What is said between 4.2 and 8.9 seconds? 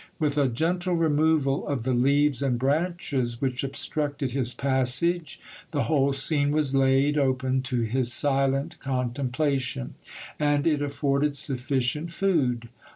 his passage, the whole scene was laid open to his silent